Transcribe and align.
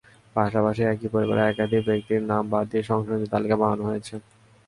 পাশাপাশি 0.35 0.81
একই 0.85 1.07
পরিবারের 1.13 1.47
একাধিক 1.47 1.81
ব্যক্তির 1.87 2.21
নাম 2.31 2.43
বাদ 2.51 2.65
দিয়ে 2.71 2.87
সংশোধনী 2.89 3.27
তালিকা 3.33 3.55
বানানো 3.61 3.83
হয়েছে। 3.89 4.13